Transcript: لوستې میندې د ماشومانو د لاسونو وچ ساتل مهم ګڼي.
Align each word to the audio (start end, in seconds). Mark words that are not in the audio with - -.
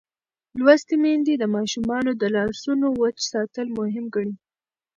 لوستې 0.59 0.95
میندې 1.03 1.33
د 1.37 1.43
ماشومانو 1.55 2.11
د 2.21 2.23
لاسونو 2.35 2.87
وچ 3.01 3.17
ساتل 3.33 3.67
مهم 3.79 4.05
ګڼي. 4.15 4.35